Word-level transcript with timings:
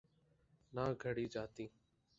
نہ 0.73 0.85
گھڑی 1.03 1.25
جاتیں۔ 1.33 1.67